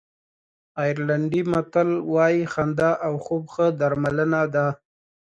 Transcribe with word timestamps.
آیرلېنډي 0.83 1.41
متل 1.51 1.89
وایي 2.13 2.43
خندا 2.53 2.91
او 3.05 3.13
خوب 3.25 3.43
ښه 3.53 3.65
درملنه 3.79 4.41
ده. 4.53 4.67